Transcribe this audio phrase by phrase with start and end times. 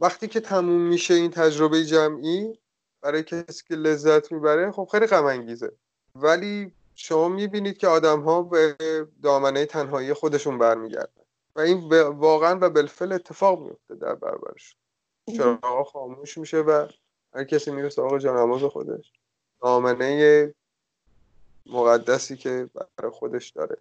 [0.00, 2.58] وقتی که تموم میشه این تجربه جمعی
[3.00, 5.72] برای کسی که لذت می‌بره خب خیلی غم انگیزه
[6.14, 8.76] ولی شما می‌بینید که آدم ها به
[9.22, 11.22] دامنه تنهایی خودشون برمیگردن.
[11.56, 14.76] و این واقعا و بالفعل اتفاق میفته در برابرش.
[15.36, 16.86] چراغ خاموش میشه و
[17.34, 19.12] هر کسی میره سراغ جانماز خودش.
[19.62, 20.54] دامنه
[21.66, 23.76] مقدسی که برای خودش داره.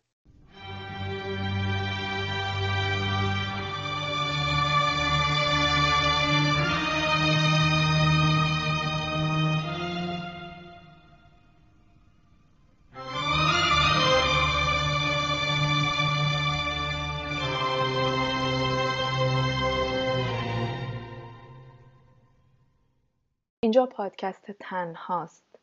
[23.75, 25.59] اینجا پادکست تنهاست.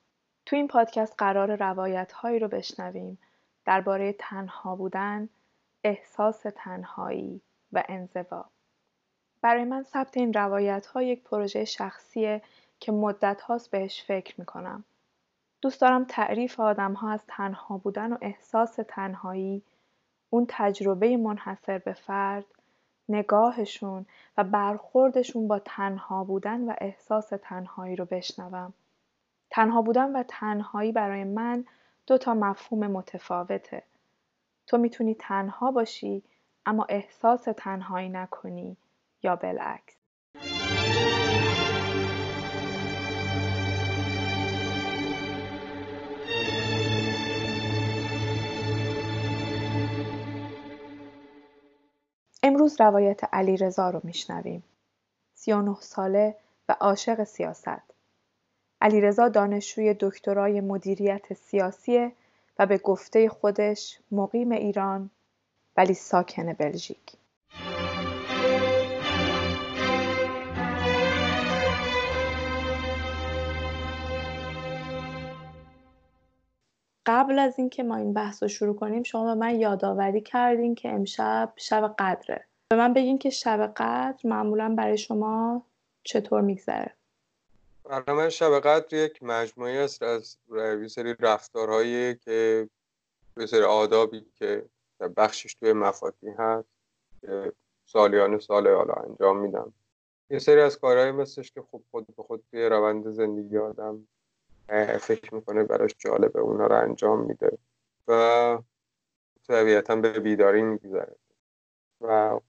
[0.46, 3.18] تو این پادکست قرار روایت هایی رو بشنویم
[3.64, 5.28] درباره تنها بودن،
[5.84, 7.40] احساس تنهایی
[7.72, 8.44] و انزوا.
[9.42, 12.42] برای من ثبت این روایت ها یک پروژه شخصیه
[12.80, 14.84] که مدت هاست بهش فکر می‌کنم.
[15.60, 19.62] دوست دارم تعریف آدم ها از تنها بودن و احساس تنهایی،
[20.30, 22.46] اون تجربه منحصر به فرد،
[23.08, 28.74] نگاهشون و برخوردشون با تنها بودن و احساس تنهایی رو بشنوم.
[29.50, 31.64] تنها بودن و تنهایی برای من
[32.06, 33.82] دو تا مفهوم متفاوته.
[34.66, 36.22] تو می‌تونی تنها باشی
[36.66, 38.76] اما احساس تنهایی نکنی
[39.22, 40.01] یا بالعکس.
[52.42, 54.64] امروز روایت علی رضا رو میشنویم.
[55.34, 56.36] 39 ساله
[56.68, 57.82] و عاشق سیاست.
[58.80, 62.12] علیرضا دانشجوی دکترای مدیریت سیاسی
[62.58, 65.10] و به گفته خودش مقیم ایران
[65.76, 67.21] ولی ساکن بلژیک.
[77.06, 80.92] قبل از اینکه ما این بحث رو شروع کنیم شما به من یادآوری کردین که
[80.92, 82.46] امشب شب قدره.
[82.68, 85.62] به من بگین که شب قدر معمولا برای شما
[86.04, 86.94] چطور میگذره؟
[87.84, 90.36] برای من شب قدر یک مجموعی است از
[90.80, 92.68] یه سری رفتارهایی که
[93.36, 94.64] یه سری آدابی که
[95.16, 96.68] بخشش توی مفاتی هست
[97.20, 97.52] که
[97.86, 99.72] سالیان سال حالا انجام میدم.
[100.30, 104.08] یه سری از کارهایی مثلش که خب خود به خود توی روند زندگی آدم
[105.00, 107.58] فکر می‌کنه براش جالبه اونا رو انجام میده
[108.08, 108.58] و
[109.48, 111.16] طبیعتا به بیداری میگذره
[112.00, 112.40] و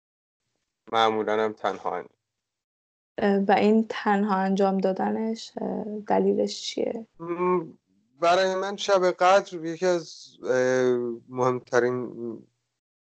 [0.93, 2.05] معمولا هم تنها
[3.49, 5.53] و این تنها انجام دادنش
[6.07, 7.07] دلیلش چیه؟
[8.21, 10.37] برای من شب قدر یکی از
[11.29, 12.13] مهمترین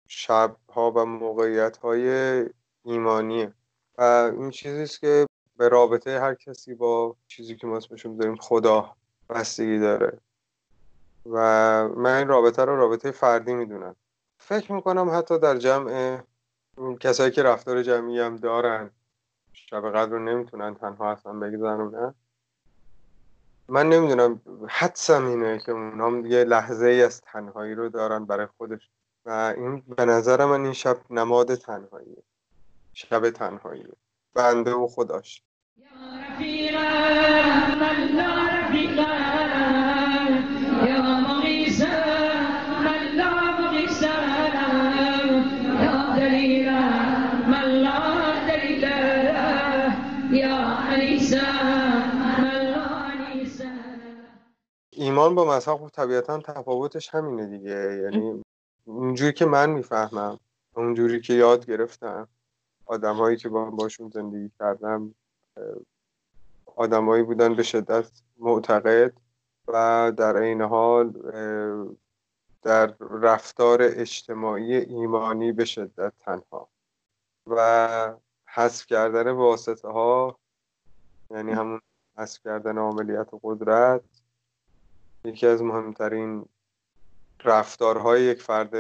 [0.08, 2.10] شب ها و موقعیت های
[2.86, 3.54] ایمانیه
[3.98, 4.02] و
[4.38, 5.26] این چیزیست که
[5.58, 8.96] به رابطه هر کسی با چیزی که ما اسمشون داریم خدا
[9.30, 10.18] بستگی داره.
[11.26, 11.38] و
[11.88, 13.96] من این رابطه رو رابطه فردی می‌دونم.
[14.38, 16.20] فکر می‌کنم حتی در جمع
[17.00, 18.90] کسایی که رفتار جمعی هم دارن
[19.54, 22.14] شب قدر رو نمی‌تونن تنها اصلا بگذرونن
[23.68, 28.90] من نمی‌دونم حدسم اینه که اونا یه لحظه ای از تنهایی رو دارن برای خودش.
[29.26, 32.24] و این به نظر من این شب نماد تنهاییه
[32.94, 33.94] شب تنهاییه
[34.34, 35.44] بنده و خداش.
[54.92, 58.02] ایمان با مذهب خب طبیعتا تفاوتش همینه دیگه.
[58.04, 58.44] یعنی
[58.86, 60.40] اونجوری که من می‌فهمم
[60.76, 62.28] اونجوری که یاد گرفتم
[62.86, 65.16] آدمهایی که با باشون زندگی کردم
[66.80, 69.14] آدمایی بودن به شدت معتقد
[69.68, 71.12] و در این حال
[72.62, 76.70] در رفتار اجتماعی ایمانی به شدت تنها
[77.48, 80.40] و حذف کردن واسطه ها
[81.32, 81.82] یعنی همون
[82.18, 84.02] حذف کردن عملیات و قدرت
[85.26, 86.46] یکی از مهمترین
[87.44, 88.74] رفتارهای یک فرد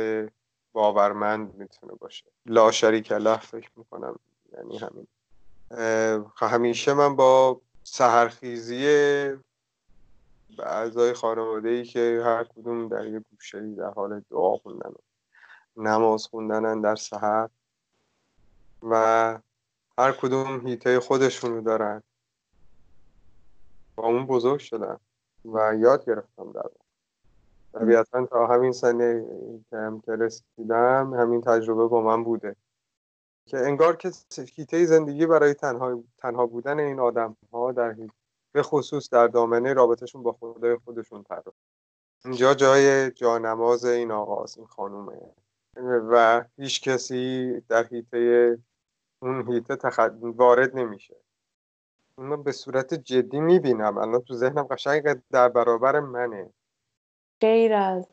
[0.73, 2.25] باورمند می‌تونه باشه.
[2.45, 4.19] لا شریک له فکر می‌کنم
[4.53, 5.07] یعنی همین.
[6.37, 8.85] همیشه من با سهرخیزی
[10.59, 14.91] اعضای خانواده ای که هر کدوم در یک گوشه در حال دعا خوندن
[15.77, 17.49] نماز خوندن در سحر
[18.83, 19.39] و
[19.97, 22.03] هر کدوم هیته خودشونو دارن.
[23.95, 24.97] با اون بزرگ شدن
[25.45, 26.69] و یاد گرفتم در
[27.73, 29.25] طبیعتا تا همین سنه
[29.69, 32.55] که هم رسیدم همین تجربه با من بوده.
[33.49, 34.11] که انگار که
[34.55, 37.95] هیته زندگی برای تنها, تنها بودن این آدم ها در
[38.51, 41.57] به خصوص در دامنه رابطهشون با خدای خودشون پرداخت
[42.25, 45.19] اینجا جای جانماز این آقاست این خانومه.
[45.83, 48.57] و هیچ کسی در هیته
[49.21, 50.19] اون هیته تخد...
[50.21, 51.15] وارد نمیشه.
[52.17, 53.97] من به صورت جدی می‌بینم.
[53.97, 56.49] الان تو ذهنم قشنگ در برابر منه.
[57.41, 58.07] غیر از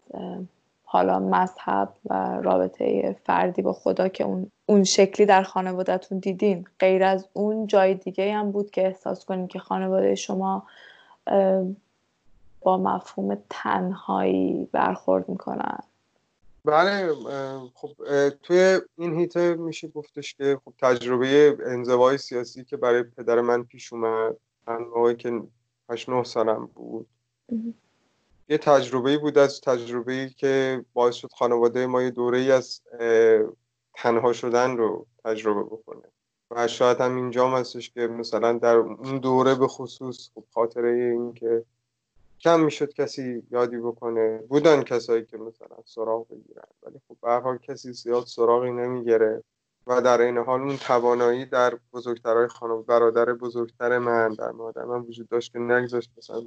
[0.88, 6.66] حالا مذهب و رابطه فردی با خدا که اون, اون شکلی در خانوادهتون دیدین.
[6.78, 10.66] غیر از اون جای دیگه هم بود که احساس کنید که خانواده شما
[12.60, 15.78] با مفهوم تنهایی برخورد می‌کنن.
[16.64, 17.12] بله
[17.74, 17.90] خب
[18.42, 23.92] توی این هیته میشه گفتش که خب تجربه انزوای سیاسی که برای پدر من پیش
[23.92, 24.36] اومد
[24.68, 25.42] من موقعی که
[25.90, 27.06] 8 9 سالم بود.
[28.48, 32.80] یه تجربه بود از تجربه که باعث شد خانواده ما یه دوره ای از
[33.94, 36.02] تنها شدن رو تجربه بکنه.
[36.50, 41.34] و شاید هم اینجا هستش که مثلا در اون دوره به خصوص خب خاطره این
[41.34, 41.64] که
[42.40, 44.38] کم می‌شد کسی یادی بکنه.
[44.48, 49.42] بودن کسایی که مثلا سراغ بگیرن ولی خب به کسی زیاد سراغی نمی‌گیره.
[49.86, 55.00] و در این حال اون توانایی در بزرگترهای خانم برادر بزرگتر من در مادر من
[55.00, 56.40] وجود داشت که نگذاشت مثلا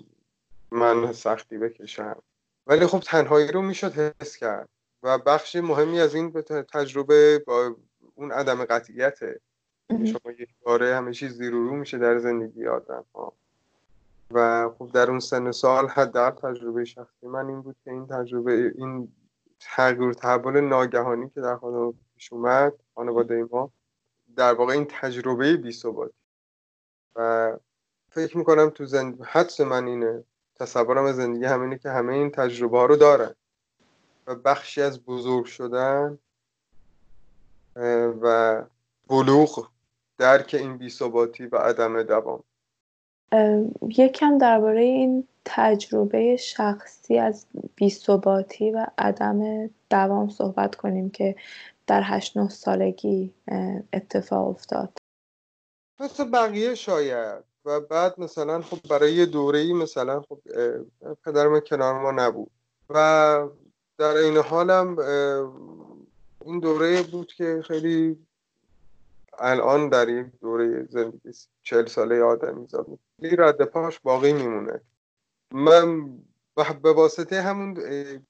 [0.72, 2.22] من سختی بکشم.
[2.68, 4.70] ولی خب تنهایی رو می‌شد حس کرد.
[5.04, 6.32] و بخش مهمی از این
[6.74, 7.76] تجربه با
[8.16, 9.40] اون عدم قطعیته.
[9.90, 13.34] شما یک باره همه چیز زیر رو میشه در زندگی آدم ها
[14.32, 18.74] و خب در اون سن سال حداقل تجربه شخصی من این بود که این تجربه
[18.76, 19.12] این
[19.60, 23.72] تغییر تحول ناگهانی که در خانواده پیش اومد خانواده ما
[24.36, 25.74] در واقع این تجربه بی
[27.16, 27.58] و
[28.10, 30.24] فکر می‌کنم تو زندگی حدس من اینه
[30.60, 33.36] تصورم از زندگی همینه که همه این تجربه ها رو دارن
[34.28, 36.20] و بخشی از بزرگ شدن
[38.22, 38.62] و
[39.08, 39.70] بلوغ
[40.18, 42.44] درک این بیثباتی و عدم دوام.
[43.82, 47.46] یکم درباره این تجربه شخصی از
[47.76, 51.36] بیثباتی و عدم دوام صحبت کنیم که
[51.88, 53.34] در هشت نه سالگی
[53.94, 54.98] اتفاق افتاد.
[56.00, 57.49] مثل بقیه شاید.
[57.70, 60.40] و بعد مثلا خب برای دوره ای مثلا خب
[61.26, 62.52] پدر من کنار ما نبود.
[62.90, 63.48] و
[63.98, 65.00] در این حالم
[66.46, 68.26] این دوره بود که خیلی
[69.40, 72.88] الان در این دوره زندگی چل ساله آدمی زاد
[73.22, 74.82] خیلی رد پاش باقی میمونه.
[75.52, 76.18] من
[76.84, 77.78] به واسطه همون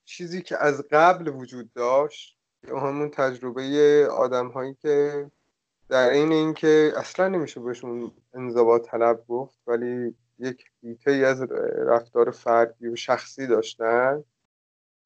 [0.04, 2.36] چیزی که از قبل وجود داشت
[2.68, 5.26] همون تجربه آدم هایی که
[5.90, 11.42] در این اینکه اصلا نمیشه بهشون انضباط طلب گفت ولی یک هیته از
[11.86, 14.24] رفتار فردی و شخصی داشتن.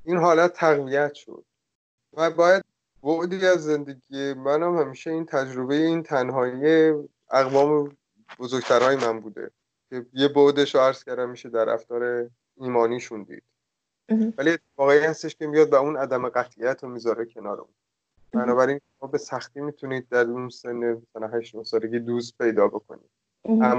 [0.05, 1.45] این حالت تقویت شد.
[2.13, 2.65] و باید
[3.03, 6.93] بعدی از زندگی منم همیشه این تجربه این تنهایی
[7.31, 7.97] اقوام
[8.39, 9.51] بزرگترهای من بوده
[9.91, 13.43] که یه بعدش رو عرض کردم میشه در رفتار ایمانیشون دید.
[14.39, 17.75] ولی واقعی هستش که میاد و اون عدم قطعیت رو می‌ذاره کنارمون
[18.35, 23.11] بنابراین شما به سختی می‌تونید در اون سن مثلا 8 سالگی دوست پیدا بکنید.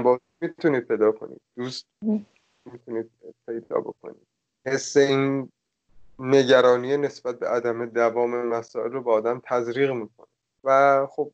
[0.02, 1.40] با می‌تونید پیدا کنید.
[1.56, 1.86] دوست
[2.72, 3.10] می‌تونید
[3.46, 4.26] پیدا بکنید.
[4.66, 5.48] حس این
[6.18, 10.26] نگرانی نسبت به عدم دوام مسائل رو با آدم تزریق می‌کنه.
[10.64, 11.30] و خب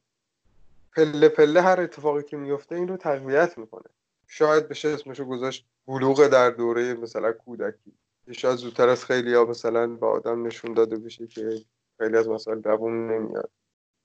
[0.96, 3.88] پله پله هر اتفاقی که میفته این رو تقویت می‌کنه.
[4.26, 7.92] شاید بشه اسمشو گذاشت بلوغ در دوره مثلا کودکی.
[8.30, 11.64] شاید زودتر از خیلی ها مثلا با آدم نشون داده بشه که
[11.98, 13.50] خیلی از مسائل دوام نمیاد.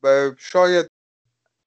[0.03, 0.89] و شاید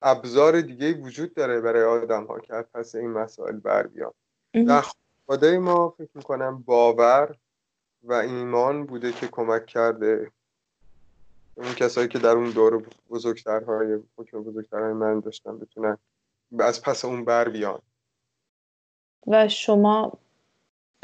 [0.02, 4.12] ابزار دیگه وجود داره برای آدم ها که پس این مسائل بر بیان
[4.52, 7.36] در خانواده ما فکر می‌کنم باور
[8.02, 10.30] و ایمان بوده که کمک کرده
[11.54, 15.98] اون کسایی که در اون دور بزرگترهای حکم بزرگترهای من داشتن بتونن
[16.60, 17.82] از پس اون بر بیان.
[19.26, 20.18] و شما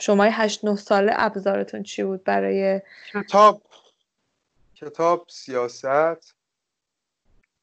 [0.01, 2.81] شما هشت نه ساله ابزارتون چی بود برای
[3.13, 3.63] کتاب
[4.77, 6.35] کتاب سیاست.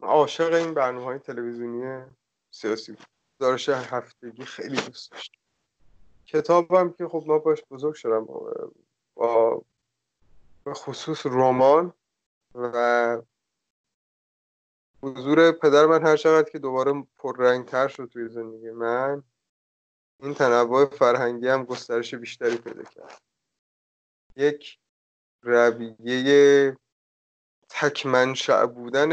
[0.01, 2.05] عاشق این برنامه های تلویزیونی
[2.51, 2.97] سیاسی
[3.39, 5.33] دارش هفتگی خیلی دوست داشت.
[6.25, 8.25] کتابم که خب ما باش بزرگ شدم
[9.15, 9.61] با
[10.63, 11.93] به خصوص رمان
[12.55, 13.21] و
[15.01, 19.23] حضور پدر من هر چقدر که دوباره پررنگ تر شد توی زندگی من
[20.19, 23.21] این تنوع فرهنگی هم گسترش بیشتری پیدا کرد.
[24.35, 24.79] یک
[25.41, 26.77] رویه
[27.73, 29.11] تکمنشع بودن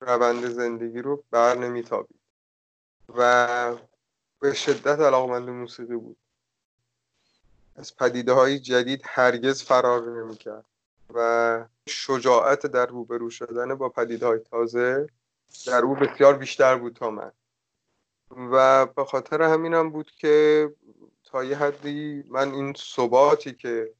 [0.00, 2.20] روند زندگی رو بر نمیتابید.
[3.16, 3.76] و
[4.40, 6.16] به شدت علاقمند موسیقی بود.
[7.76, 10.64] از پدیده های جدید هرگز فرار نمی‌کرد.
[11.14, 15.08] و شجاعت در روبرو شدن با پدیده های تازه
[15.66, 17.32] در او بسیار بیشتر بود تا من.
[18.36, 20.68] و به خاطر همینم بود که
[21.24, 23.90] تا یه حدی من این ثباتی که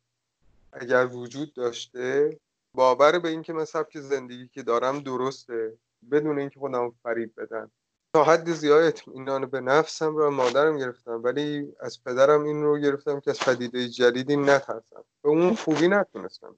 [0.72, 2.38] اگر وجود داشته
[2.74, 5.78] باور به اینکه من سبک زندگی که دارم درسته
[6.10, 7.70] بدون اینکه خودم فریب بدم.
[8.14, 13.20] تا حد زیاد اطمینان به نفسم رو مادرم گرفتم ولی از پدرم این رو گرفتم
[13.20, 15.04] که از پدیده جدیدی نترسم.
[15.22, 16.56] به اون خوبی نتونستم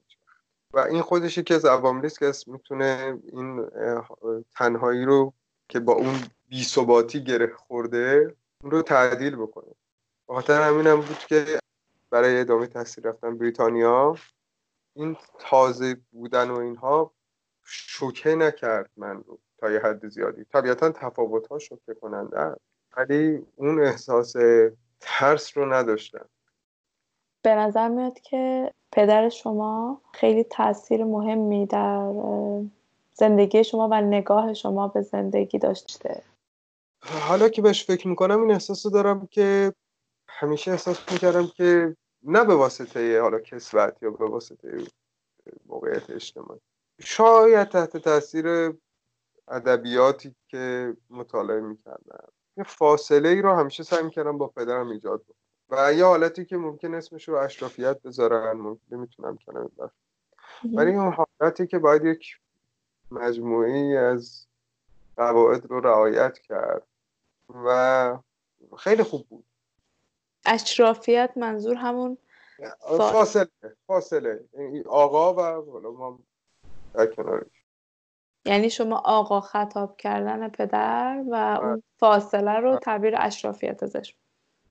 [0.73, 3.69] و این خودشی که از عواملی که می‌تونه این
[4.55, 5.33] تنهایی رو
[5.69, 6.15] که با اون
[6.49, 9.75] بیثباتی گره خورده اون رو تعدیل بکنه.
[10.27, 11.59] بخاطر همینم بود که
[12.09, 14.15] برای ادامه تحصیل رفتن بریتانیا.
[14.95, 17.11] این تازه بودن و اینها
[17.63, 20.45] شوکه نکرد من رو تا یه حد زیادی.
[20.45, 22.55] طبیعتا تفاوت ها شوکه کننده
[22.97, 24.33] ولی اون احساس
[24.99, 26.29] ترس رو نداشتم.
[27.41, 32.11] به نظر میاد که پدر شما خیلی تاثیر مهمی در
[33.13, 36.23] زندگی شما و نگاه شما به زندگی داشته.
[37.01, 39.73] حالا که بهش فکر می‌کنم این احساس دارم که
[40.27, 41.95] همیشه احساس می‌کردم که
[42.25, 44.83] نه به واسطه حالا کسوت یا به واسطه
[45.65, 46.59] موقعیت اجتماعی.
[46.99, 48.73] شاید تحت تاثیر
[49.47, 52.27] ادبیاتی که مطالعه می‌کردم.
[52.57, 55.35] یه فاصله ای رو همیشه سعی می‌کردم با پدرم ایجاد کنم.
[55.69, 59.71] و یه حالتی که ممکن اسمش رو اشرافیت بذارن ممکن می‌تونم کنم
[60.73, 62.39] ولی اون حالتی که باید یک
[63.11, 64.47] مجموعی از
[65.17, 66.87] قواعد رو رعایت کرد
[67.65, 68.17] و
[68.77, 69.45] خیلی خوب بود.
[70.45, 72.17] اشرافیت منظور همون
[72.97, 73.47] فاصله
[73.87, 74.39] فاصله.
[74.85, 76.19] آقا و حالا ما
[77.15, 77.65] کنارش.
[78.45, 81.83] یعنی شما آقا خطاب کردن پدر و اون بله.
[81.97, 82.79] فاصله رو بله.
[82.79, 84.15] تعبیر اشرافیت ازش.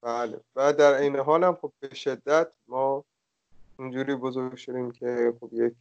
[0.03, 0.41] بله.
[0.57, 3.05] و در این حال هم خب به شدت ما
[3.79, 5.75] اونجوری بزرگ شدیم که خب یک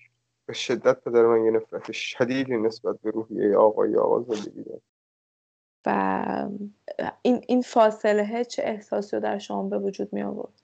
[0.45, 4.92] به شدت پدر من یه نفرت شدیدی نسبت به روحیه آقای آقا زندگی داشت
[5.85, 6.47] و
[7.21, 10.61] این, این فاصله چه احساسی رو در شما به وجود می آورد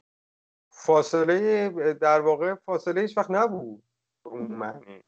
[0.69, 3.83] فاصله در واقع فاصله هیچ وقت نبود
[4.33, 5.03] معنی.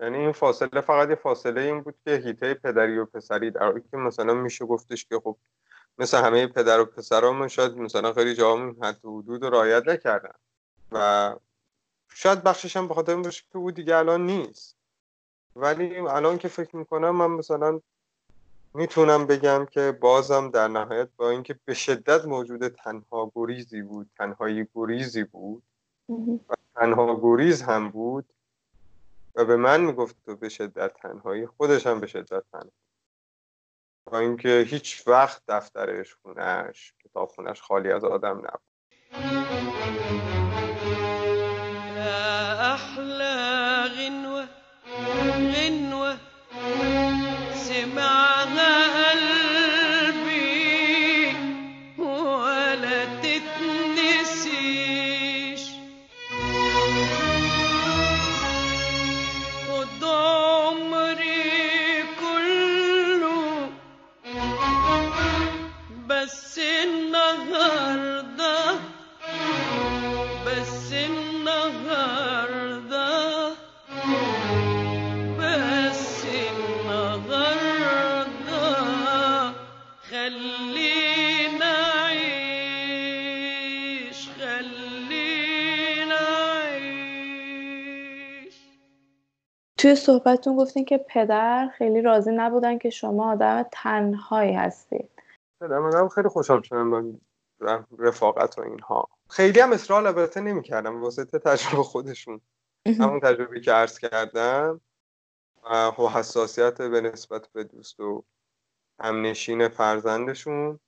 [0.00, 3.82] یعنی این فاصله فقط یه فاصله این بود که هیته پدری و پسری در حالی
[3.90, 5.36] که مثلا میشه گفتش که خب
[5.98, 10.34] مثل همه پدر و پسرامون شاید مثلا خیلی جاها حد و حدود رو رعایت نکردن.
[10.92, 11.34] و
[12.08, 14.76] شاید بخشش هم به خاطر این باشه که او دیگه الان نیست.
[15.56, 17.80] ولی الان که فکر می‌کنم من مثلا
[18.74, 24.66] می‌تونم بگم که بازم در نهایت با اینکه به شدت موجود تنها گریزی بود تنهایی
[24.74, 25.62] گریزی بود
[26.48, 28.24] و تنها گریز هم بود
[29.34, 32.72] و به من می‌گفت تو به شدت تنهایی خودش هم به شدت تنهایی
[34.04, 38.60] با اینکه هیچ وقت دفترش خونش کتاب خونش خالی از آدم نبود.
[89.82, 95.10] توی صحبتتون گفتین که پدر خیلی راضی نبودن که شما آدم تنهایی هستید.
[95.60, 97.04] من خیلی خوشحال شدم با
[97.98, 99.08] رفاقت و اینها.
[99.30, 102.40] خیلی هم اصرار البته نمی‌کردم واسه تجربه خودشون.
[102.86, 104.80] همون تجربه که عرض کردم
[105.98, 108.24] و حساسیت به نسبت به دوست و
[109.00, 110.80] همنشین فرزندشون.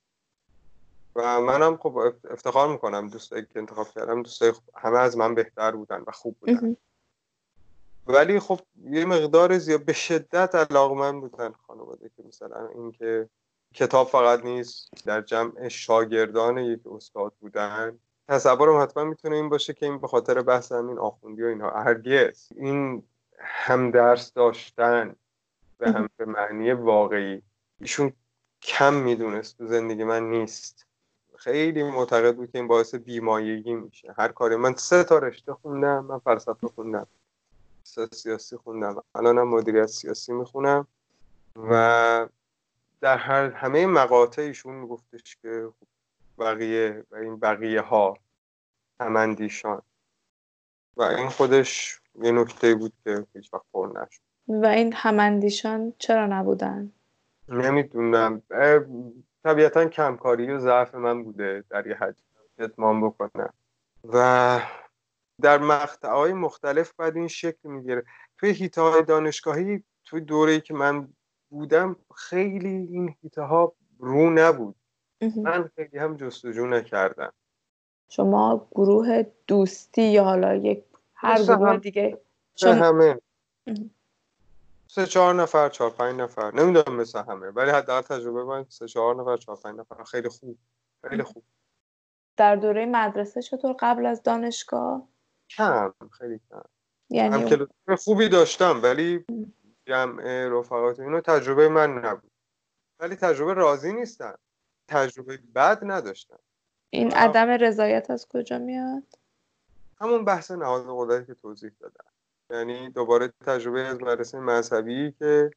[1.15, 1.97] و منم خب
[2.29, 6.77] افتخار می‌کنم دوستایی که انتخاب کردم دوستایی همه از من بهتر بودن و خوب بودن.
[8.07, 8.59] ولی خب
[8.89, 13.29] یه مقدار زیاد به شدت علاقمند بودن خانواده که مثلا اینکه
[13.73, 17.99] کتاب فقط نیست در جمع شاگردان یک استاد بودن.
[18.27, 22.47] تصورم حتما می‌تونه این باشه که این به خاطر بحث همین آخوندی و اینها هرگز
[22.55, 23.03] این
[23.39, 25.15] هم درس داشتن
[25.77, 27.41] به هم به معنی واقعی
[27.81, 28.13] ایشون
[28.61, 30.85] کم می‌دونست تو زندگی من نیست.
[31.37, 34.13] خیلی معتقد بود که این باعث بیمایگی میشه.
[34.17, 37.07] هر کاری من سه تا رشته خوندم من فلسفه خوندم.
[38.11, 39.03] سیاسی خوندم.
[39.15, 40.87] الانم مدیریت سیاسی می‌خونم
[41.55, 42.27] و
[43.01, 45.69] در هر همه مقاطع ایشون میگفتش که
[46.39, 48.17] بقیه و این بقیه ها
[48.99, 49.81] همندیشان
[50.97, 54.21] و این خودش یه نکته بود که هیچ وقت پر نشد.
[54.47, 56.91] و این هماندیشان چرا نبودن؟
[57.49, 58.41] نمی‌دونم.
[59.43, 62.15] طبیعتا کمکاری و ضعف من بوده در یه حد.
[62.59, 63.53] اتمام بکنم.
[64.03, 64.59] و
[65.41, 68.03] در مقطعهای مختلف باید این شکل می‌گیره.
[68.37, 71.07] توی هیته های دانشگاهی توی دوره که من
[71.49, 74.75] بودم خیلی این هیته ها رو نبود.
[75.35, 77.33] من خیلی هم جستجو نکردم.
[78.09, 82.21] شما گروه دوستی یا حالا یک هر گروه دیگه؟
[82.55, 82.73] شما...
[82.73, 83.19] همه.
[84.87, 86.51] سه چهار نفر چهار پنج نفر.
[86.51, 90.03] نمی‌دونم مثل همه ولی حداقل تجربه من سه چهار نفر چهار پنج نفر.
[90.03, 90.57] خیلی خوب
[91.09, 91.43] خیلی خوب.
[92.37, 95.07] در دوره مدرسه چطور قبل از دانشگاه؟
[95.49, 96.61] کم خیلی کم.
[97.09, 97.69] یعنی هم کلاس
[98.03, 99.25] خوبی داشتم ولی
[99.85, 102.31] جمع رفقات اینو تجربه من نبود.
[102.99, 104.37] ولی تجربه راضی نیستم.
[104.87, 106.39] تجربه بد نداشتم.
[106.89, 109.03] این عدم رضایت از کجا میاد؟
[110.01, 112.05] همون بحث نهاد قدرتی که توضیح دادم.
[112.49, 115.51] یعنی دوباره تجربه از مدرسه مذهبی که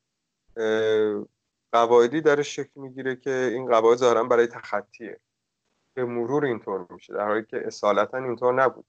[1.72, 5.20] قواعدی درش شکل می‌گیره که این قواعد ظاهرا برای تخطیه.
[5.94, 7.12] به مرور اینطور میشه.
[7.12, 8.84] در حالی که اصالتا اینطور نبود.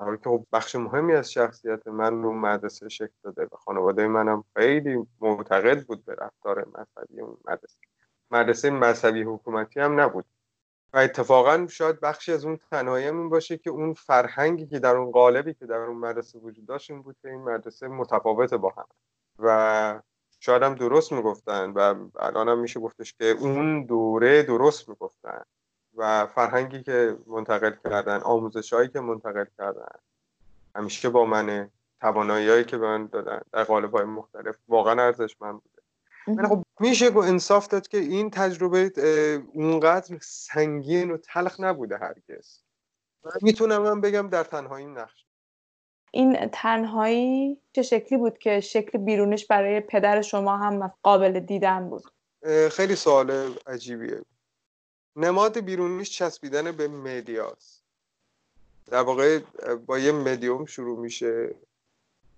[0.00, 4.08] در حالی که خب بخش مهمی از شخصیت من رو مدرسه شکل داده و خانواده
[4.08, 7.78] منم خیلی معتقد بود به رفتار مذهبی اون مدرسه.
[8.30, 10.24] مدرسه مذهبی حکومتی هم نبود.
[10.92, 15.10] و اتفاقا شاید بخشی از اون تنهایی این باشه که اون فرهنگی که در اون
[15.10, 18.86] قالبی که در اون مدرسه وجود داشت این بود که این مدرسه متفاوته با هم.
[19.38, 20.02] و
[20.40, 25.44] شاید هم درست می‌گفتن و الان هم میشه گفتش که اون دوره درست می‌گفتن.
[26.00, 29.98] و فرهنگی که منتقل کردن آموزش هایی که منتقل کردن.
[30.74, 34.56] همیشه با من توانایی که به من دادن در قالب های مختلف.
[34.68, 35.82] واقعا ارزشمند بوده.
[36.38, 38.92] ولی خب میشه با انصاف داد که این تجربه
[39.52, 42.58] اونقدر سنگین و تلخ نبوده هرگز.
[43.42, 45.26] می‌تونم من بگم در تنهایی نقش.
[46.12, 52.02] این تنهایی چه شکلی بود که شکل بیرونش برای پدر شما هم قابل دیدن بود؟
[52.70, 54.20] خیلی سوال عجیبیه.
[55.16, 57.82] نماد بیرونیش چسبیدن به مدیاست.
[58.86, 59.38] در واقع
[59.86, 61.54] با یه مدیوم شروع میشه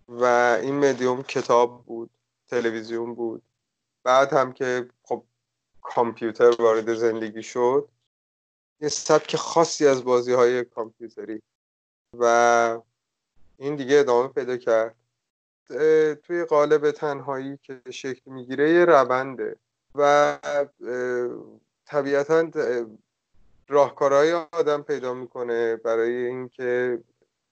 [0.08, 0.24] و
[0.62, 2.10] این مدیوم کتاب بود
[2.48, 3.42] تلویزیون بود.
[4.04, 5.24] بعد هم که خب
[5.82, 7.88] کامپیوتر وارد زندگی شد
[8.80, 11.42] یه سبک خاصی از بازی های کامپیوتری
[12.18, 12.80] و
[13.56, 14.94] این دیگه ادامه پیدا کرد.
[16.22, 19.56] توی قالب تنهایی که شکل می‌گیره یه رونده
[19.94, 20.38] و
[21.92, 22.50] طبیعتا
[23.68, 26.98] راهکارهای آدم پیدا می‌کنه برای اینکه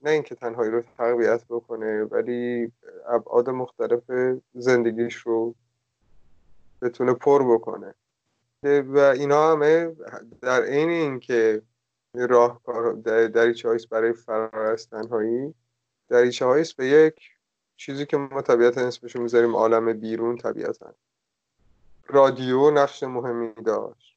[0.02, 2.72] نه اینکه تنهایی رو تقویت بکنه ولی
[3.08, 4.02] ابعاد مختلف
[4.54, 5.54] زندگیش رو
[6.82, 7.94] بتونه پر بکنه.
[8.62, 9.96] و اینا همه
[10.42, 11.62] در عین اینکه
[12.14, 12.92] راهکار
[13.28, 15.54] دریچه هاییست برای فرار از تنهایی
[16.08, 17.30] دریچه هاییست به یک
[17.76, 20.94] چیزی که ما طبیعتا اسمشو می‌ذاریم عالم بیرون طبیعتا.
[22.06, 24.09] رادیو نقش مهمی داشت.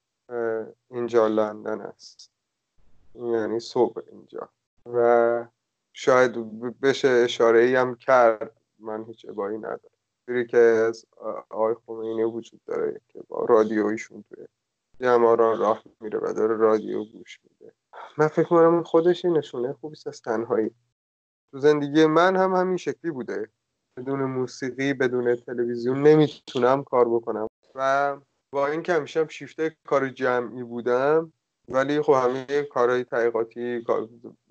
[0.89, 2.31] اینجا لندن است.
[3.15, 4.49] یعنی صبح اینجا.
[4.93, 5.45] و
[5.93, 6.33] شاید
[6.81, 8.51] بشه اشاره ای هم کرد.
[8.79, 9.79] من هیچ ابایی ندارم.
[10.25, 11.05] فکری که از
[11.49, 14.45] آقای خمینی وجود داره که با رادیویشون توی
[15.01, 17.73] جمع را راه میره و داره رادیو گوش میده.
[18.17, 20.71] من فکر کنم خودش نشونه خوبی از تنهایی.
[21.51, 23.49] تو زندگی من هم همین شکلی بوده.
[23.97, 27.47] بدون موسیقی بدون تلویزیون نمی‌تونم کار بکنم.
[27.75, 28.17] و
[28.53, 31.33] با این که همیشه هم شیفته کار جمعی بودم
[31.69, 33.85] ولی خب همه کارهای تحقیقاتی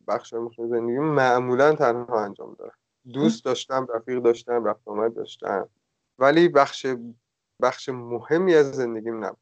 [0.08, 2.74] بخش زندگی معمولا تنها انجام دارم
[3.12, 5.68] دوست داشتم رفیق داشتم رفت آمد داشتم.
[6.18, 6.86] ولی بخش
[7.62, 9.38] بخش مهمی از زندگیم نبود.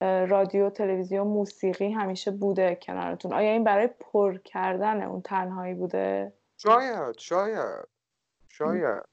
[0.00, 3.32] رادیو تلویزیون موسیقی همیشه بوده کنارتون.
[3.32, 7.88] آیا این برای پر کردن اون تنهایی بوده؟ شاید شاید.
[8.48, 9.11] شاید.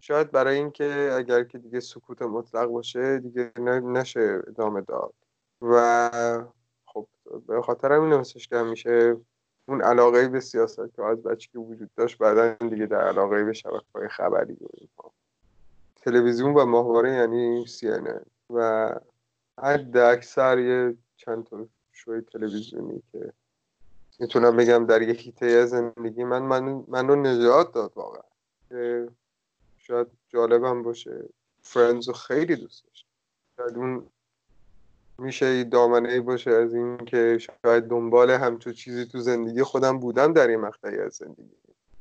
[0.00, 5.14] شاید برای اینکه اگر که دیگه سکوت مطلق باشه دیگه نشه ادامه داد.
[5.62, 6.00] و
[6.86, 7.06] خب
[7.46, 9.16] به خاطر همین هستش که همیشه
[9.68, 13.86] اون علاقه به سیاست که از بچگی وجود داشت بعدا دیگه در علاقه به شبکه
[13.94, 15.02] های خبری و
[15.96, 17.90] تلویزیون و ماهواره یعنی سی
[18.50, 18.90] و
[19.58, 23.32] حد اکثر یه چند تا شوی تلویزیونی که
[24.18, 28.22] می‌تونم بگم در یه هیته زندگی من من, من رو نجات داد واقعا.
[29.90, 31.28] شاید جالبم باشه.
[31.62, 33.06] فرندز رو خیلی دوست داشت
[33.56, 34.06] شاید اون
[35.18, 40.48] میشه دامنه باشه از این که شاید دنبال همچون چیزی تو زندگی خودم بودم در
[40.48, 41.56] این مقطعی از زندگی.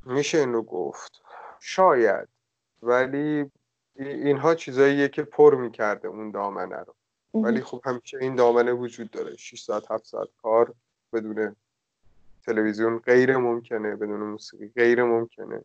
[0.06, 1.22] میشه اینو گفت.
[1.60, 2.28] شاید.
[2.84, 3.52] ولی
[3.96, 6.96] اینها چیزاییه که پر می‌کرده اون دامنه رو.
[7.34, 9.36] ولی خب همیشه این دامنه وجود داره.
[9.36, 10.74] 6 ساعت 7 ساعت کار
[11.14, 11.56] بدون
[12.46, 15.62] تلویزیون غیر ممکنه بدون موسیقی غیر ممکنه.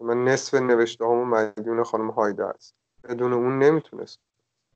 [0.00, 2.74] من نصف نوشته همون مدیون خانم هایده است.
[3.04, 4.20] بدون اون نمی‌تونست.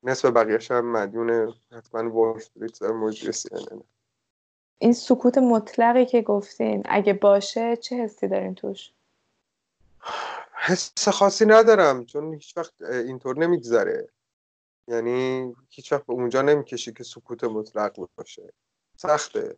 [0.03, 3.31] نصف بقیهش هم مدیون حتما وال استریت موجی
[4.79, 8.93] این سکوت مطلقی که گفتین اگه باشه چه حسی دارین توش؟
[10.53, 14.09] حس خاصی ندارم چون هیچ وقت اینطور نمیگذره.
[14.87, 18.53] یعنی هیچ وقت به اونجا نمی‌کشی که سکوت مطلق باشه.
[18.97, 19.57] سخته.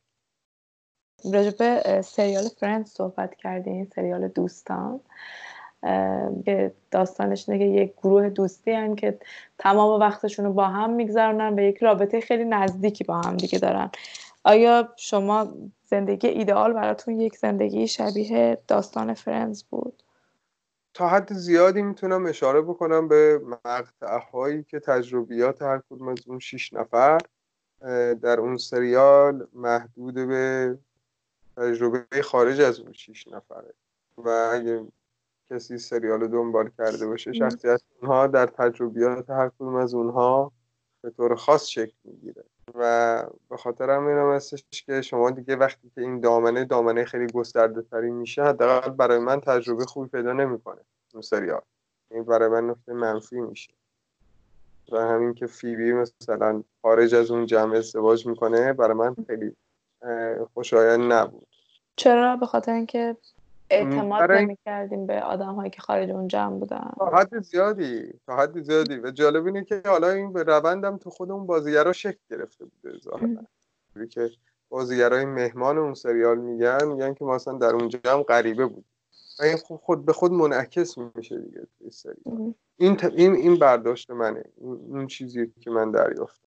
[1.34, 5.00] راجب سریال فرند صحبت کردین سریال دوستان
[6.46, 9.20] که داستانش که یک گروه دوستی هن که
[9.58, 13.90] تمام وقتشون رو با هم میگذرونن و یک رابطه خیلی نزدیکی با هم دیگه دارن
[14.44, 15.54] آیا شما
[15.86, 20.04] زندگی ایدئال براتون یک زندگی شبیه داستان فرندز بود؟
[20.94, 26.74] تا حد زیادی می‌تونم اشاره بکنم به مقطع که تجربیات هر کدوم از اون شیش
[26.74, 27.18] نفر
[28.22, 30.78] در اون سریال محدود به
[31.60, 33.74] تجربه خارج از اون شیش نفره.
[34.18, 34.88] و اگه
[35.50, 40.52] کسی سریال دنبال کرده باشه شخصیت اونها در تجربیات هر کدوم از اونها
[41.02, 42.44] به طور خاص شکل می‌گیره.
[42.76, 47.28] و به خاطر هم اینم هستش که شما دیگه وقتی که این دامنه دامنه خیلی
[47.28, 50.82] گسترده تری میشه حداقل برای من تجربه خوبی پیدا نمی‌کنه
[51.14, 51.62] اون سریال.
[52.12, 53.74] این برای من نقطه منفی میشه.
[54.92, 59.56] و همین که فیبی مثلا خارج از اون جمع ازدواج می‌کنه برای من خیلی
[60.54, 61.49] خوشایند نبود.
[61.96, 63.18] چرا؟ به خاطر اینکه
[63.70, 66.92] اعتماد نمی کردیم به آدم هایی که خارج اون جمع بودن.
[66.98, 68.96] تا حد زیادی تا حد زیادی.
[68.96, 72.98] و جالب اینه که حالا این به روندم تو خود اون بازیگرا شکل گرفته بوده
[72.98, 73.46] ظاهرا.
[74.12, 74.30] که
[74.70, 78.86] بازیگرای مهمان اون سریال میگن میگن که ما اصلا در اون جمع غریبه بود
[79.40, 82.54] و این خود به خود منعکس میشه دیگه توی سریال.
[82.78, 84.44] این این این برداشت منه.
[84.94, 86.49] این چیزی که من دریافتم.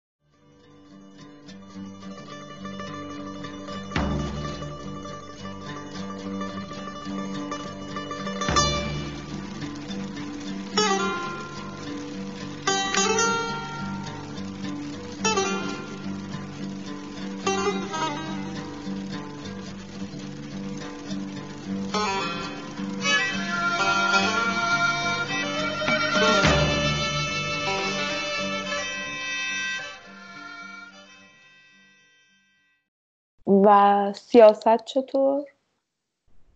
[33.65, 35.45] و سیاست چطور؟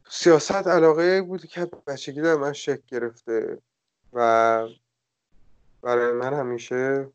[0.09, 3.59] سیاست علاقه بودی که بچگی در من شکل گرفته
[4.13, 4.69] و
[5.83, 7.09] برای من همیشه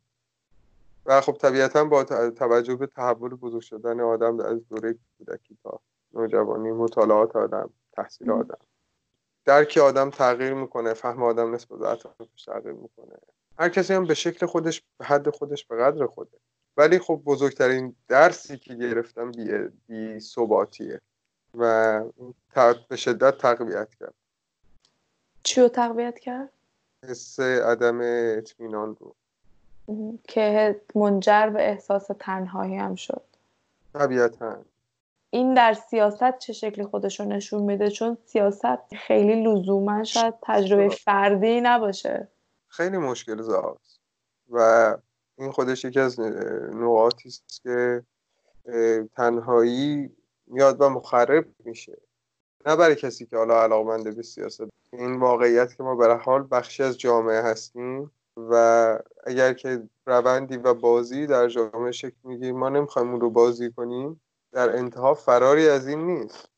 [1.05, 5.79] و خب طبیعتا با توجه به تحول بزرگ شدن آدم از دوره کودکی تا
[6.13, 8.57] نوجوانی مطالعات آدم تحصیل آدم.
[9.45, 13.15] درک آدم تغییر می‌کنه فهم آدم نسبت به اطرافش تغییر می‌کنه.
[13.59, 16.37] هر کسی هم به شکل خودش به حد خودش به قدر خوده
[16.77, 19.49] ولی خب بزرگترین درسی که گرفتم بی,
[19.87, 21.01] بی ثباتیه
[21.57, 22.03] و
[22.89, 24.13] به شدت تقویت کرد.
[25.43, 26.49] چی رو تقویت کرد؟
[27.09, 27.99] حس عدم
[28.37, 29.15] اطمینان رو.
[30.23, 33.23] که منجر به احساس تنهایی هم شد.
[33.93, 34.57] طبیعتا.
[35.29, 40.89] این در سیاست چه شکلی خودش رو نشون میده؟ چون سیاست خیلی لزوما شاید تجربه
[40.89, 42.27] فردی نباشه.
[42.67, 43.99] خیلی مشکل زاست.
[44.51, 44.97] و
[45.37, 46.19] این خودش یکی از
[46.73, 48.03] نقاطی است که
[49.15, 50.09] تنهایی
[50.47, 51.97] میاد و مخرب میشه.
[52.65, 54.63] نه برای کسی که حالا علاقمنده به سیاست
[54.93, 60.73] این واقعیت که ما به حال بخشی از جامعه هستیم و اگر که روندی و
[60.73, 64.21] بازی در جامعه شکل می‌گیریم ما نمی‌خوایم اون رو بازی کنیم.
[64.51, 66.49] در انتها فراری از این نیست.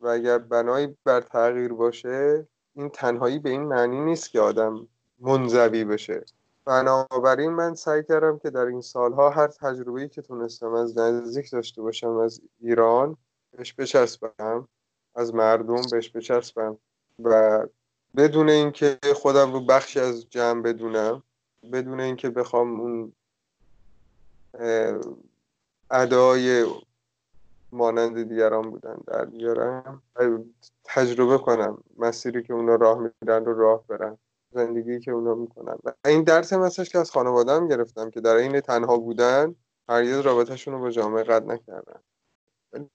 [0.00, 5.84] و اگر بنایی بر تغییر باشه این تنهایی به این معنی نیست که آدم منزوی
[5.84, 6.24] بشه.
[6.64, 11.82] بنابراین من سعی کردم که در این سالها هر تجربه‌ای که تونستم از نزدیک داشته
[11.82, 13.16] باشم از ایران
[13.50, 14.68] بهش بچسبم
[15.14, 16.78] از مردم بهش بچسبم
[17.24, 17.60] و
[18.16, 21.22] بدون اینکه خودم رو بخشی از جمع بدونم
[21.72, 23.12] بدون اینکه بخوام اون
[25.90, 26.66] ادای
[27.72, 30.02] مانند دیگران بودن در بیارم
[30.84, 34.18] تجربه کنم مسیری که اونا راه میرن رو راه برم
[34.54, 35.78] زندگی که اونا می‌کنن.
[35.84, 39.54] و این درس هم که از خانواده هم گرفتم که در این تنها بودن
[39.88, 42.00] هرگز رابطهشون رو با جامعه قد نکردن.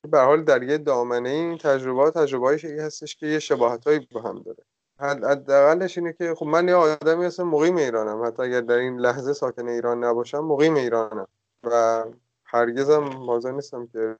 [0.09, 4.41] به حال در یه دامنه این تجربه تجربه هستش که یه شباهت هایی با هم
[4.41, 4.63] داره.
[4.99, 8.25] حداقلش اینه که خب من یه آدمی هستم مقیم ایرانم.
[8.25, 11.27] حتی اگر در این لحظه ساکن ایران نباشم مقیم ایرانم.
[11.63, 12.03] و
[12.43, 14.15] هرگزم حاضر نیستم که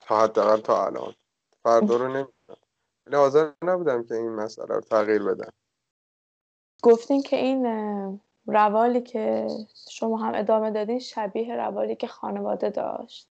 [0.00, 1.14] تا حداقل تا الان.
[1.62, 2.58] فردا رو نمی‌دونم.
[3.06, 5.52] ولی حاضر نبودم که این مسئله رو تغییر بدم.
[6.82, 7.66] گفتین که این
[8.46, 9.46] روالی که
[9.90, 13.28] شما هم ادامه دادین شبیه روالی که خانواده داشت.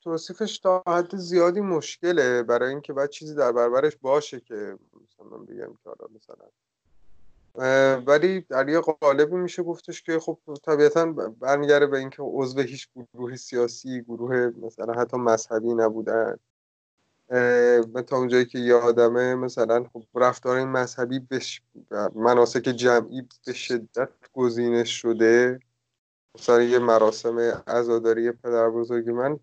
[0.00, 2.42] توصیفش تا حد زیادی مشکله.
[2.42, 6.46] برای اینکه باید چیزی در برابرش باشه که مثلا بگم که مثلا.
[8.06, 11.06] ولی در یه قالبی میشه گفتش که خب طبیعتا
[11.40, 16.36] برمیگره به اینکه عضو هیچ گروه سیاسی گروه مثلا حتی مذهبی نبودن.
[18.06, 21.40] تا اونجایی که یادمه مثلا خب رفتار مذهبی به
[22.14, 25.60] مناسک جمعی به شدت گزینش شده.
[26.38, 29.38] مثلا یه مراسم عزاداری پدر بزرگی من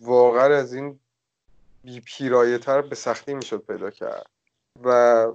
[0.00, 1.00] واقعا از این
[1.84, 4.26] بی پیرایه تر به سختی می‌شد پیدا کرد.
[4.84, 5.26] و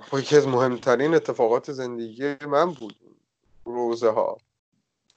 [0.00, 2.96] خب یکی از مهمترین اتفاقات زندگی من بود
[3.64, 4.38] روزه ها